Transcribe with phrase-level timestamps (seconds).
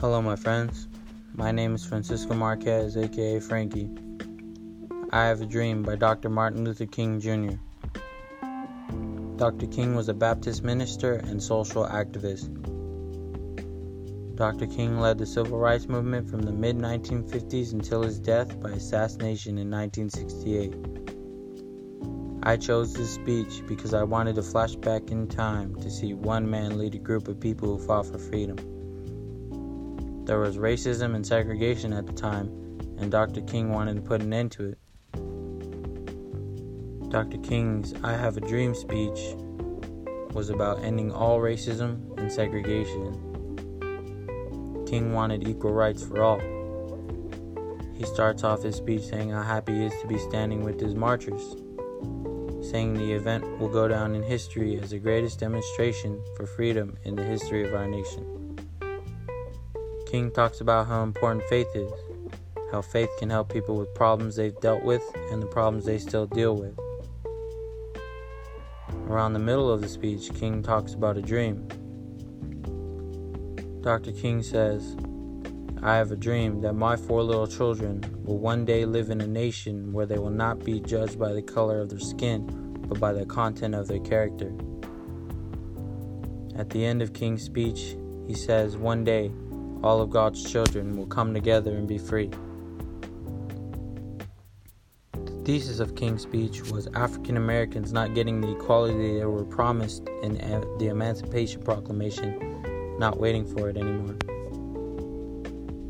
[0.00, 0.88] Hello, my friends.
[1.34, 3.90] My name is Francisco Marquez, aka Frankie.
[5.12, 6.30] I Have a Dream by Dr.
[6.30, 7.58] Martin Luther King Jr.
[9.36, 9.66] Dr.
[9.66, 12.48] King was a Baptist minister and social activist.
[14.36, 14.66] Dr.
[14.66, 19.58] King led the civil rights movement from the mid 1950s until his death by assassination
[19.58, 20.76] in 1968.
[22.42, 26.50] I chose this speech because I wanted to flash back in time to see one
[26.50, 28.79] man lead a group of people who fought for freedom.
[30.30, 32.46] There was racism and segregation at the time,
[32.98, 33.40] and Dr.
[33.40, 34.78] King wanted to put an end to it.
[37.10, 37.38] Dr.
[37.38, 39.34] King's I Have a Dream speech
[40.32, 43.12] was about ending all racism and segregation.
[44.86, 46.38] King wanted equal rights for all.
[47.92, 50.94] He starts off his speech saying how happy he is to be standing with his
[50.94, 51.56] marchers,
[52.70, 57.16] saying the event will go down in history as the greatest demonstration for freedom in
[57.16, 58.39] the history of our nation.
[60.10, 61.92] King talks about how important faith is,
[62.72, 66.26] how faith can help people with problems they've dealt with and the problems they still
[66.26, 66.76] deal with.
[69.08, 71.68] Around the middle of the speech, King talks about a dream.
[73.82, 74.10] Dr.
[74.10, 74.96] King says,
[75.80, 79.28] I have a dream that my four little children will one day live in a
[79.28, 82.48] nation where they will not be judged by the color of their skin,
[82.88, 84.52] but by the content of their character.
[86.56, 87.94] At the end of King's speech,
[88.26, 89.30] he says, One day,
[89.82, 92.30] all of God's children will come together and be free.
[95.12, 100.08] The thesis of King's speech was African Americans not getting the equality they were promised
[100.22, 104.16] in uh, the Emancipation Proclamation, not waiting for it anymore.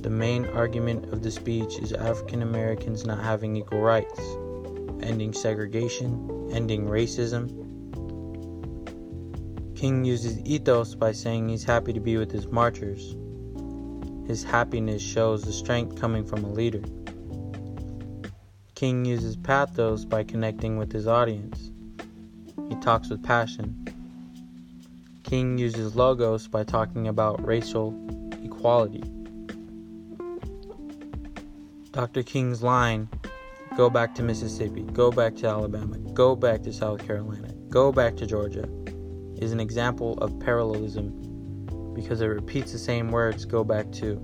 [0.00, 4.20] The main argument of the speech is African Americans not having equal rights,
[5.02, 7.48] ending segregation, ending racism.
[9.74, 13.16] King uses ethos by saying he's happy to be with his marchers,
[14.26, 16.82] his happiness shows the strength coming from a leader.
[18.74, 21.70] King uses pathos by connecting with his audience.
[22.68, 23.86] He talks with passion.
[25.22, 27.94] King uses logos by talking about racial
[28.42, 29.04] equality.
[31.92, 32.22] Dr.
[32.22, 33.08] King's line
[33.76, 38.16] go back to Mississippi, go back to Alabama, go back to South Carolina, go back
[38.16, 38.68] to Georgia
[39.44, 41.23] is an example of parallelism
[41.94, 44.16] because it repeats the same words go back to.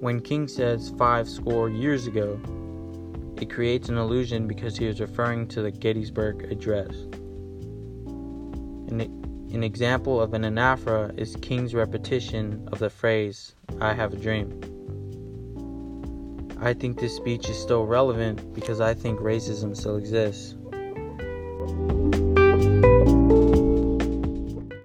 [0.00, 2.40] When King says five score years ago,
[3.40, 6.94] it creates an illusion because he is referring to the Gettysburg Address.
[8.88, 9.00] An,
[9.52, 14.60] an example of an anaphora is King's repetition of the phrase, I have a dream.
[16.60, 20.56] I think this speech is still relevant because I think racism still exists.